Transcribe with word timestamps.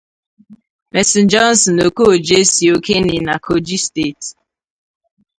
Mercy 0.91 1.21
Johnson-Okojie 1.31 2.39
si 2.53 2.63
Okene 2.75 3.15
na 3.27 3.35
Kogi 3.45 3.77
Steeti. 3.85 4.29